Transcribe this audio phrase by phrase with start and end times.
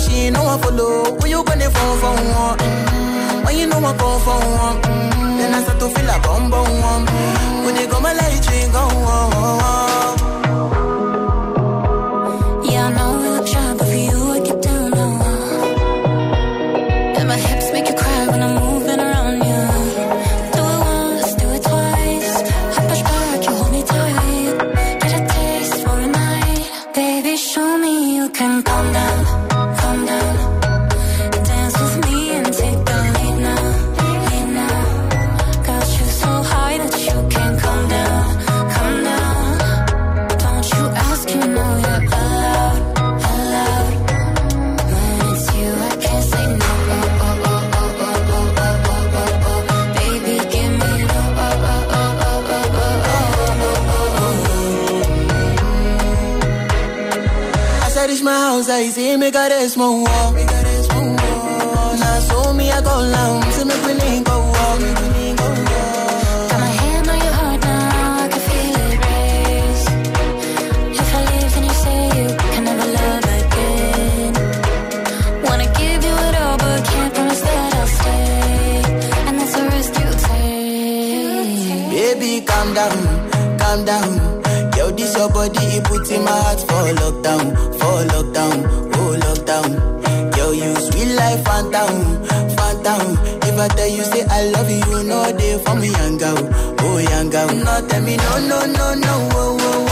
[0.00, 1.16] she no one follow.
[1.20, 2.58] When you gonna phone for one?
[2.58, 4.76] Mm, When you know I come for one?
[4.82, 7.06] Mm, Then I start to feel a bum bum.
[7.64, 9.85] When you go my light, you go
[58.96, 60.32] see me got a small wall.
[60.32, 61.96] Me got a small wall.
[62.02, 64.80] Now so me I go down, see me feeling go walk.
[66.50, 69.86] Got my hand on your heart now, I can feel it race.
[71.00, 74.32] If I leave, then you say you can never love again.
[75.44, 78.80] Wanna give you it all, but can't promise that I'll stay.
[79.26, 81.90] And that's the risk you take.
[81.96, 82.98] Baby, calm down,
[83.60, 84.10] calm down.
[84.76, 87.44] Yo, this your body, it puts in my heart for lockdown,
[87.78, 88.58] for lockdown.
[93.56, 96.36] If I tell you say I love you, no they for me, young girl,
[96.80, 97.46] oh young girl.
[97.48, 99.85] No, tell me no, no, no, no, oh, oh,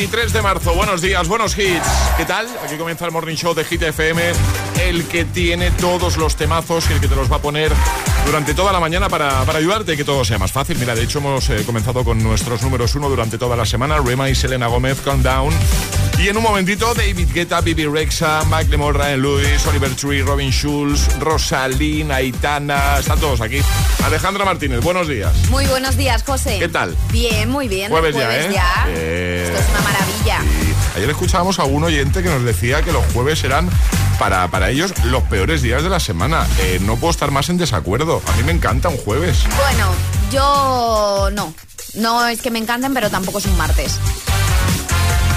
[0.00, 1.86] 23 de marzo, buenos días, buenos hits.
[2.16, 2.48] ¿Qué tal?
[2.64, 4.32] Aquí comienza el Morning Show de Hit FM,
[4.82, 7.70] el que tiene todos los temazos y el que te los va a poner
[8.24, 10.78] durante toda la mañana para, para ayudarte y que todo sea más fácil.
[10.78, 14.30] Mira, de hecho hemos eh, comenzado con nuestros números uno durante toda la semana, Rema
[14.30, 15.52] y Selena Gómez, Calm Down.
[16.18, 21.18] Y en un momentito, David Guetta, Bibi Rexa, Macklemore, Ryan Lewis, Oliver Tree, Robin Schulz,
[21.18, 23.60] Rosalín, Aitana, están todos aquí.
[24.04, 25.34] Alejandra Martínez, buenos días.
[25.50, 26.58] Muy buenos días, José.
[26.58, 26.96] ¿Qué tal?
[27.12, 27.90] Bien, muy bien.
[27.90, 28.50] Jueves ya, ¿eh?
[28.52, 28.86] ya.
[29.60, 30.40] Es una maravilla.
[30.94, 33.68] Y ayer escuchábamos a un oyente que nos decía que los jueves eran
[34.18, 36.46] para, para ellos los peores días de la semana.
[36.58, 38.22] Eh, no puedo estar más en desacuerdo.
[38.26, 39.38] A mí me encanta un jueves.
[39.56, 39.90] Bueno,
[40.32, 41.54] yo no.
[41.94, 43.98] No es que me encanten, pero tampoco es un martes.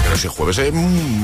[0.04, 0.72] Pero si jueves es...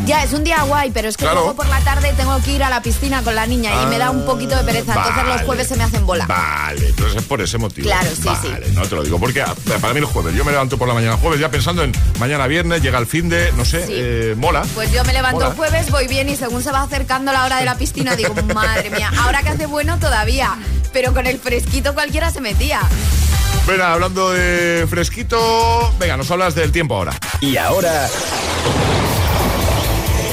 [0.07, 1.41] Ya, es un día guay, pero es que Claro.
[1.41, 3.99] luego por la tarde tengo que ir a la piscina con la niña y me
[3.99, 4.95] da un poquito de pereza.
[4.95, 6.27] Entonces los jueves se me hacen bola.
[6.27, 7.87] Vale, entonces es por ese motivo.
[7.87, 10.53] Claro, sí, vale, no te lo digo porque ah, para mí el jueves, yo me
[10.53, 13.65] levanto por la mañana jueves ya pensando en mañana viernes, llega el fin de, no
[13.65, 13.93] sé, Sí.
[13.95, 14.63] eh, mola.
[14.75, 15.51] Pues yo me levanto Mola.
[15.51, 18.35] el jueves, voy bien y según se va acercando la hora de la piscina digo,
[18.55, 20.57] madre mía, ahora que hace bueno todavía.
[20.93, 22.81] Pero con el fresquito cualquiera se metía.
[23.67, 27.13] Venga, hablando de fresquito, venga, nos hablas del tiempo ahora.
[27.41, 28.09] Y ahora.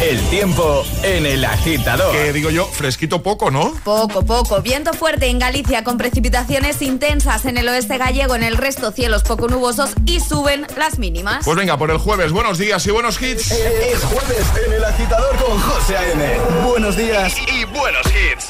[0.01, 2.13] El tiempo en el agitador.
[2.13, 3.73] Que digo yo, fresquito poco, ¿no?
[3.83, 4.61] Poco, poco.
[4.61, 9.23] Viento fuerte en Galicia con precipitaciones intensas en el oeste gallego, en el resto cielos
[9.23, 11.43] poco nubosos y suben las mínimas.
[11.43, 13.51] Pues venga, por el jueves, buenos días y buenos hits.
[13.51, 16.39] Es jueves en el agitador con José A.M.
[16.65, 17.35] Buenos días.
[17.51, 18.49] Y buenos hits.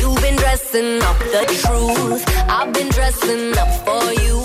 [0.00, 2.24] You've been dressing up the truth.
[2.48, 4.40] I've been dressing up for you.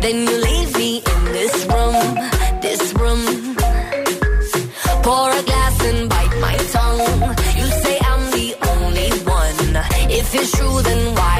[0.00, 2.30] Then you leave me in this room,
[2.60, 3.39] this room.
[5.10, 7.00] Pour a glass and bite my tongue.
[7.58, 9.10] You say I'm the only
[9.40, 9.74] one.
[10.08, 11.39] If it's true, then why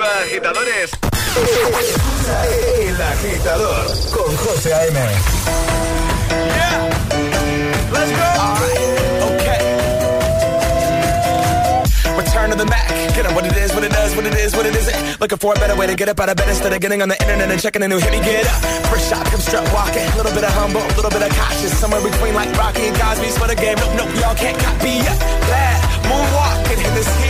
[0.00, 0.90] Arriba, agitadores.
[2.88, 4.98] El agitador con José A.M.
[7.92, 8.16] Let's go.
[8.16, 8.80] Right.
[9.28, 9.60] Okay.
[12.16, 12.88] Return to the Mac.
[13.14, 15.20] Get up what it is, what it does, what it is, what it isn't.
[15.20, 17.10] Looking for a better way to get up out of bed instead of getting on
[17.10, 18.10] the internet and checking a new hit.
[18.10, 18.62] Me get up.
[18.88, 20.06] First shot, come strut walking.
[20.06, 21.76] A little bit of humble, a little bit of cautious.
[21.78, 23.76] Somewhere between like Rocky and Cosby's for the game.
[23.76, 25.18] Nope, nope, y'all can't copy yet.
[25.44, 25.76] Bad
[26.08, 27.29] moonwalking, and this here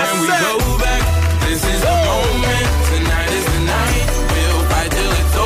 [0.00, 1.02] That's when we go back,
[1.44, 2.68] this is the moment.
[2.88, 4.08] Tonight is the night.
[4.32, 5.36] We'll fight till it's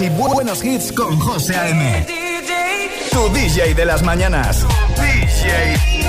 [0.00, 2.06] y buenos hits con José A.M.
[3.10, 4.66] Tu DJ de las mañanas.
[4.96, 6.03] DJ.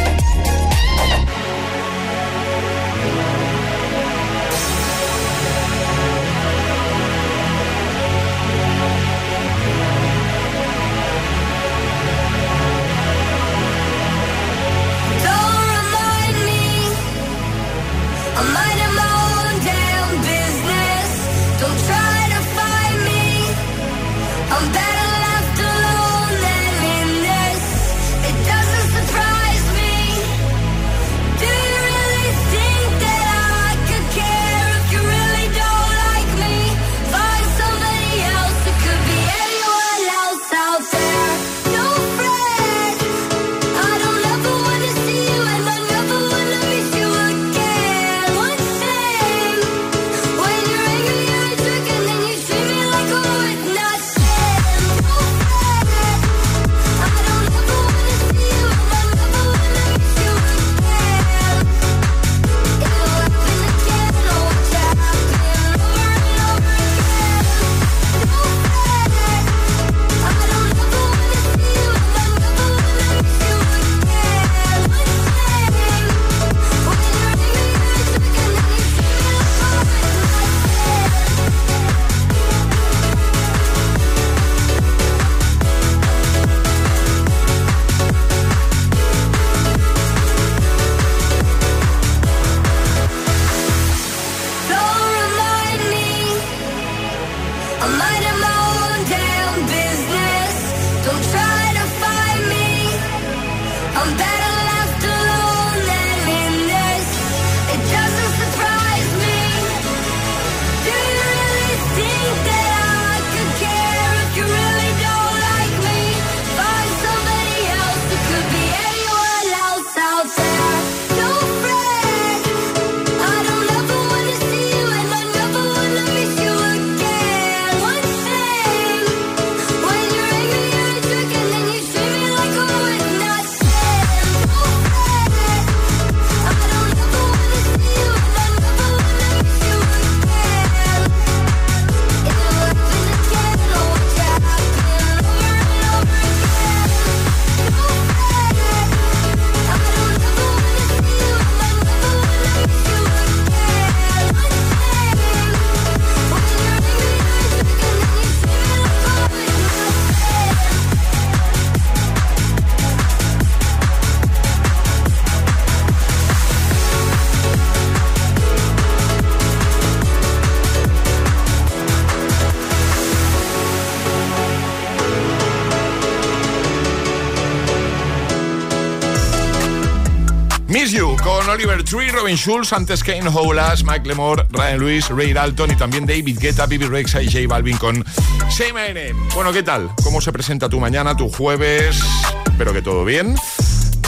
[181.76, 186.06] Oliver Tree, Robin Schulz, antes Kane Howlas, Mike Lemore, Ryan Lewis, Ray Dalton y también
[186.06, 188.06] David Guetta, Bibi Rexa y J Balvin con
[188.50, 189.90] Same Bueno, ¿qué tal?
[190.02, 192.00] ¿Cómo se presenta tu mañana, tu jueves?
[192.46, 193.36] Espero que todo bien.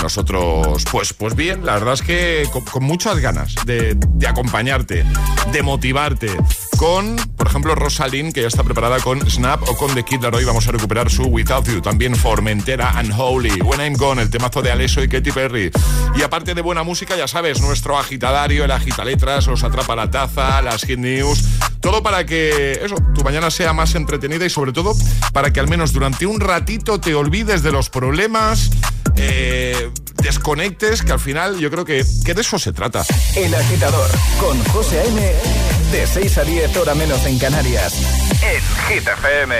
[0.01, 5.03] Nosotros, pues, pues bien, la verdad es que con, muchas ganas de acompañarte,
[5.51, 6.29] de motivarte,
[6.77, 10.45] con, por ejemplo, Rosalind, que ya está preparada con Snap o con The Kid Hoy
[10.45, 11.81] vamos a recuperar su Without You.
[11.81, 15.71] También Formentera and Holy, When I'm Gone, el temazo de Alesso y Katy Perry.
[16.15, 20.09] Y aparte de buena música, ya sabes, nuestro agitadario, el agita letras, os atrapa la
[20.09, 21.43] taza, las hit news.
[21.81, 24.95] Todo para que eso, tu mañana sea más entretenida y sobre todo
[25.33, 28.69] para que al menos durante un ratito te olvides de los problemas,
[29.15, 29.89] eh,
[30.21, 33.03] desconectes, que al final yo creo que, que de eso se trata.
[33.35, 35.76] El agitador con José A.M.
[35.91, 37.93] De 6 a 10 hora menos en Canarias.
[38.41, 39.55] En Hit FM.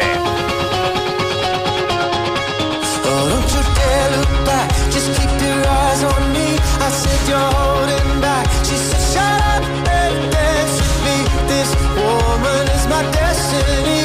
[11.48, 13.96] This woman is my destiny.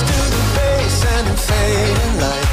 [0.00, 2.45] to the face and fading light.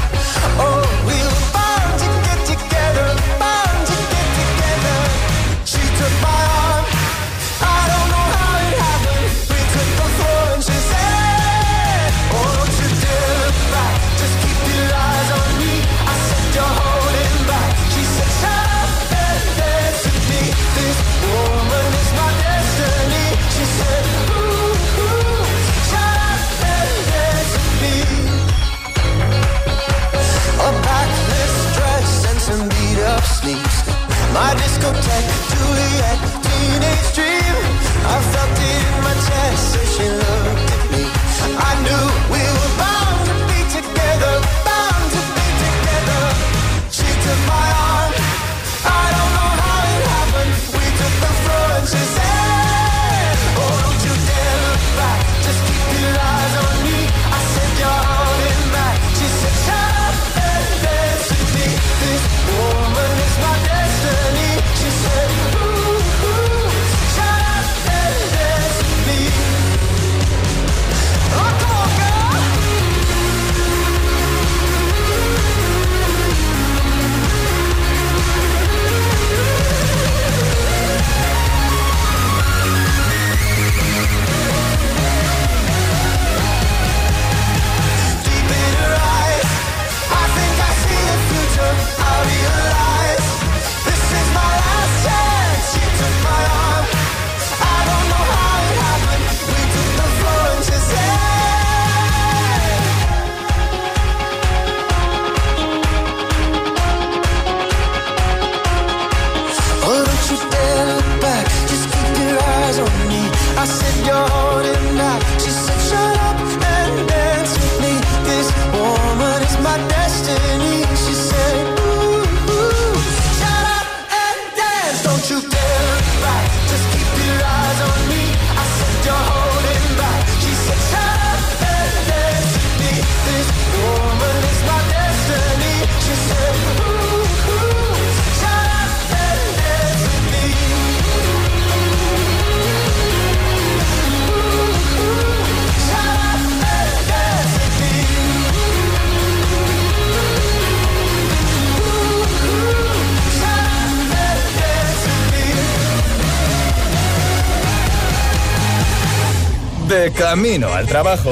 [160.17, 161.31] Camino al trabajo.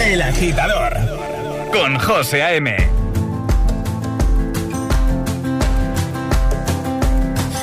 [0.00, 0.92] El agitador
[1.72, 2.74] con José A.M.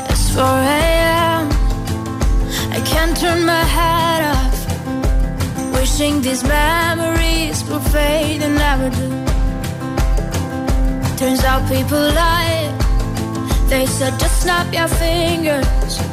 [0.10, 1.50] It's 4 a.m.
[2.72, 4.58] I can't turn my head off.
[5.74, 9.10] Wishing these memories will fade and never do.
[11.18, 12.72] Turns out people lie.
[13.68, 16.13] They said just snap your fingers.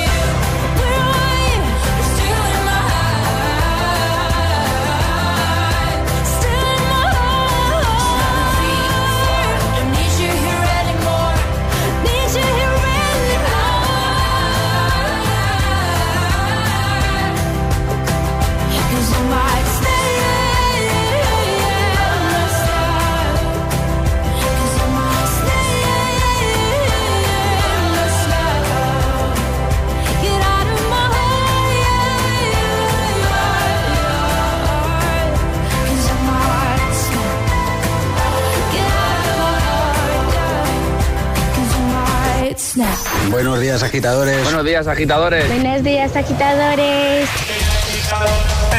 [43.29, 44.43] Buenos días, agitadores.
[44.43, 45.47] Buenos días, agitadores.
[45.47, 47.29] Buenos días, agitadores.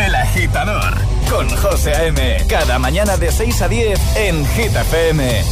[0.07, 0.95] El agitador
[1.29, 2.39] con José A.M.
[2.49, 5.43] Cada mañana de 6 a 10 en Hit FM.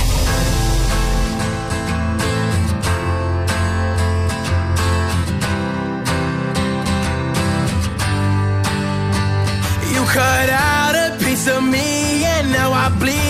[9.92, 13.29] You cut out a piece of me and now I bleed.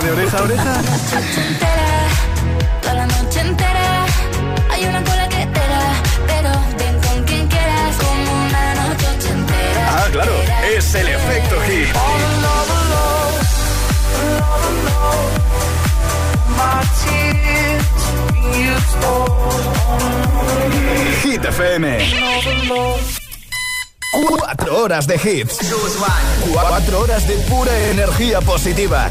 [0.00, 0.82] de oreja a oreja?
[2.80, 4.06] Toda la noche entera
[4.70, 9.88] hay una cola que te da, pero ven con quien quieras como una noche entera.
[9.90, 10.32] Ah, claro,
[10.74, 11.88] es el efecto hit.
[21.22, 21.98] Hit FM.
[24.26, 25.58] Cuatro horas de hits.
[26.50, 29.10] Cuatro horas de pura energía positiva.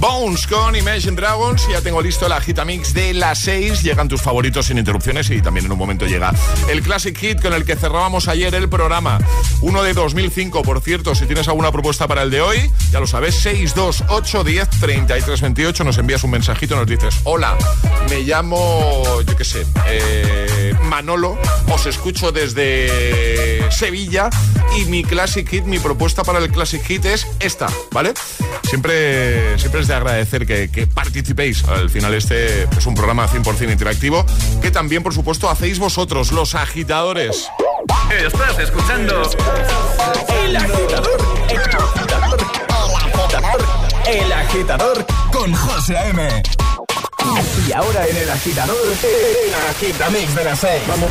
[0.00, 1.66] Bones con Imagine Dragons.
[1.70, 3.82] Ya tengo listo la Gitamix de las 6.
[3.82, 6.32] Llegan tus favoritos sin interrupciones y también en un momento llega
[6.70, 9.18] el Classic Hit con el que cerrábamos ayer el programa.
[9.60, 11.14] Uno de 2005, por cierto.
[11.14, 15.84] Si tienes alguna propuesta para el de hoy, ya lo sabes, 628 10 33 28.
[15.84, 17.56] Nos envías un mensajito nos dices: Hola,
[18.08, 21.38] me llamo, yo qué sé, eh, Manolo.
[21.70, 24.30] Os escucho desde Sevilla
[24.76, 28.14] y mi Classic Hit, mi propuesta para el Classic Hit es esta, ¿vale?
[28.64, 31.64] Siempre, siempre es de agradecer que, que participéis.
[31.64, 34.24] Al final este es un programa 100% interactivo
[34.60, 37.48] que también, por supuesto, hacéis vosotros, los agitadores.
[38.10, 39.22] Estás escuchando
[40.42, 41.20] El Agitador.
[41.50, 42.38] El Agitador.
[42.68, 43.66] El Agitador.
[44.06, 46.42] El Agitador con José A.M.
[47.66, 50.82] Y ahora en El Agitador, el Agitamix de las 6.
[50.88, 51.10] Vamos.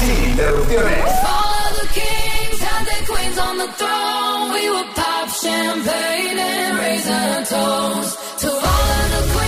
[0.00, 1.04] Sin interrupciones.
[1.24, 4.52] All the kings had their queens on the throne.
[4.52, 9.47] We would pop champagne and raise a toast to all of the queens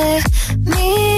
[0.00, 1.09] de.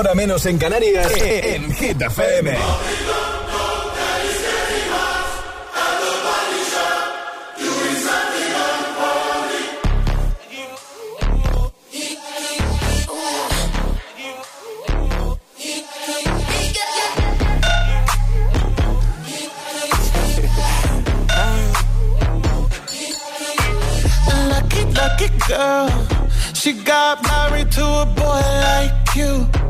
[0.00, 2.56] hora menos en Canarias, en Hit FM.
[25.48, 25.88] girl.
[26.54, 29.69] She got married to a boy like you.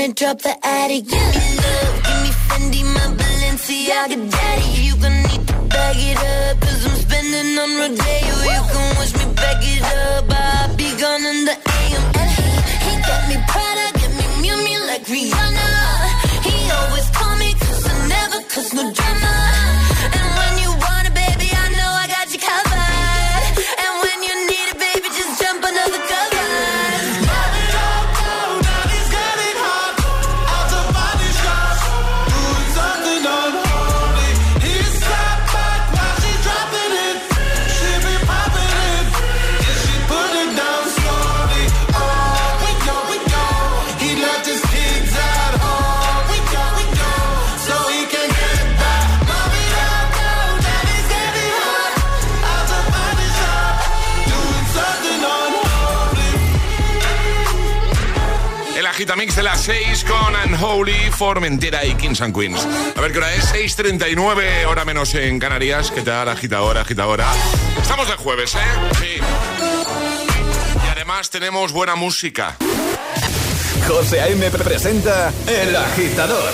[0.00, 1.04] wanna drop the attic.
[1.04, 4.82] give me love, give me Fendi, my Balenciaga daddy.
[4.86, 8.34] You gon' need to bag it up, i I'm spending on Rodeo.
[8.54, 12.04] You can wish me back it up, I'll be gone in the AM.
[12.20, 12.48] And he,
[12.84, 15.99] he got me Prada, get me Mew Mew like Rihanna.
[59.16, 62.66] mix de las 6 con Unholy, Formentera y Kings and Queens.
[62.96, 65.90] A ver qué hora es, 6.39, hora menos en Canarias.
[65.90, 67.26] ¿Qué tal, agitadora, agitadora?
[67.80, 68.58] Estamos de jueves, ¿eh?
[68.98, 69.20] Sí.
[70.84, 72.56] Y además tenemos buena música.
[73.88, 74.50] José A.M.
[74.50, 76.52] presenta El Agitador.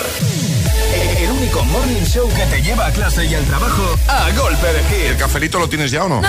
[1.19, 4.83] El único morning show que te lleva a clase y al trabajo a golpe de
[4.85, 5.11] hit.
[5.11, 6.21] ¿El cafelito lo tienes ya o no?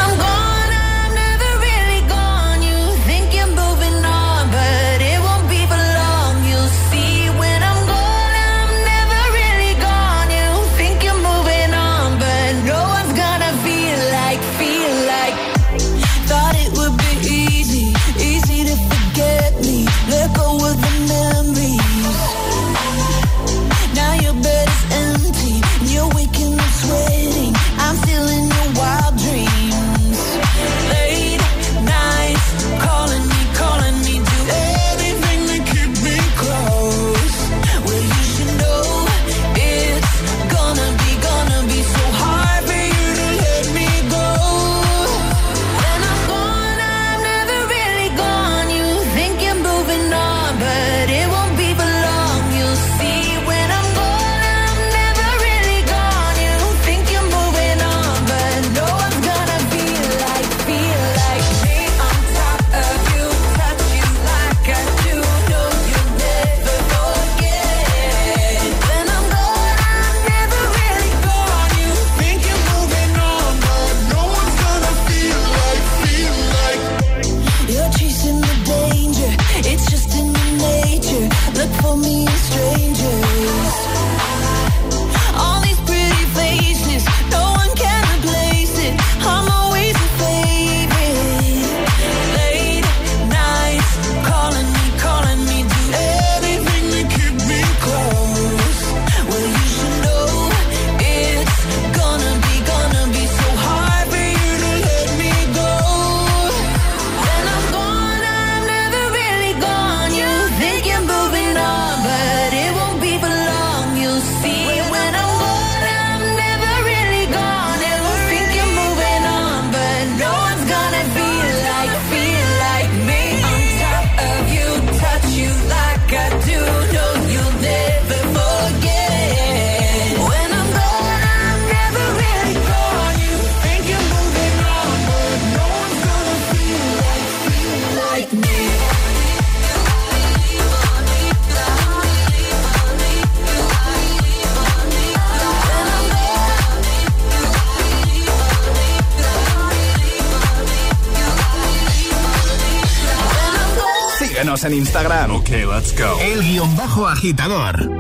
[155.97, 157.98] El guion bajo agitador.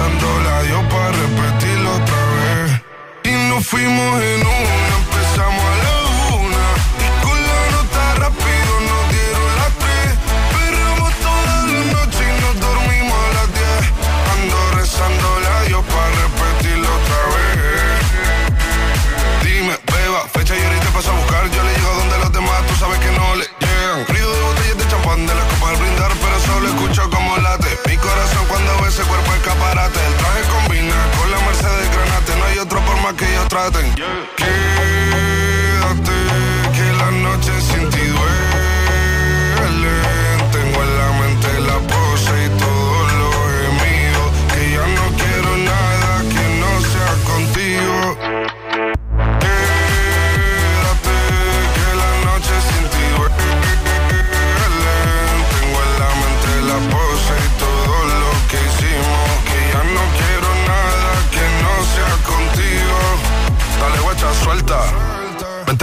[0.00, 2.82] pensando la dio para repetirlo otra vez.
[3.24, 4.79] Y nos fuimos en un
[33.50, 33.84] traten.
[33.96, 34.39] Yeah.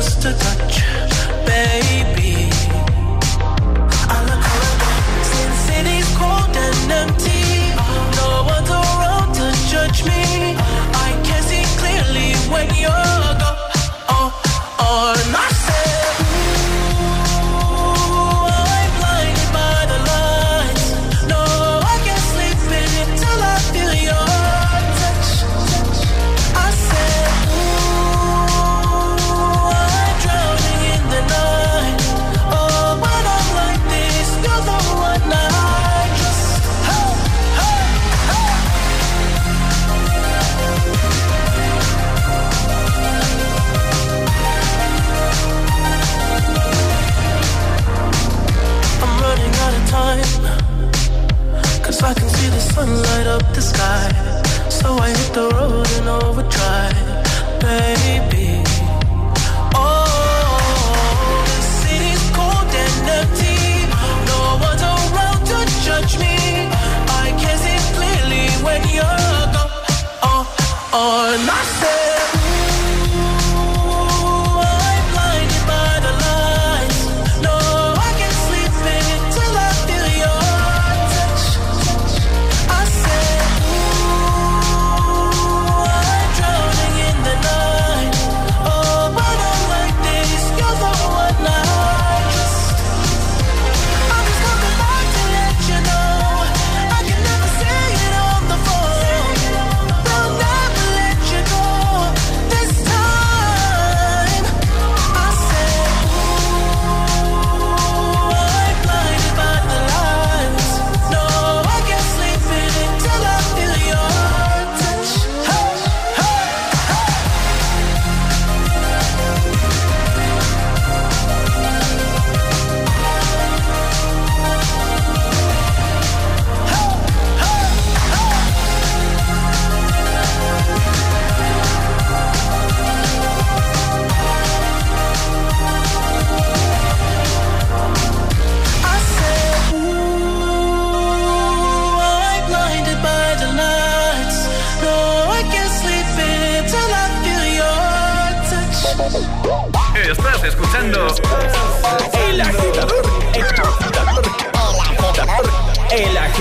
[0.00, 0.57] just a touch.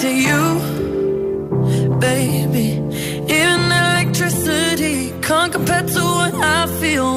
[0.00, 2.80] to you, baby.
[3.32, 7.13] Even electricity can't compare to what I feel.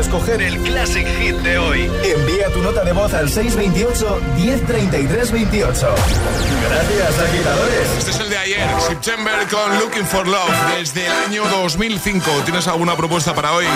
[0.00, 1.90] escoger el Classic Hit de hoy.
[2.04, 5.88] Envía tu nota de voz al 628-103328.
[6.68, 7.88] Gracias, agitadores.
[7.98, 12.30] Este es el de ayer, September con Looking for Love, desde el año 2005.
[12.44, 13.66] ¿Tienes alguna propuesta para hoy?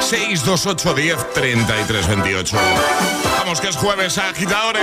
[0.00, 2.56] 628-103328.
[3.38, 4.82] Vamos, que es jueves, agitadores.